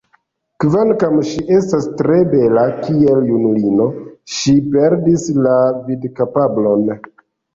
[0.61, 3.87] Kvankam ŝi estas tre bela, kiel junulino
[4.37, 5.53] ŝi perdis la
[5.91, 6.91] vidkapablon.